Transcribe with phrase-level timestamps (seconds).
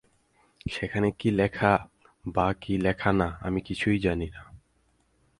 [0.71, 1.87] সেখানে কী লেখা
[2.25, 4.41] বা কী লেখা না, আমি কিছুই জানি না।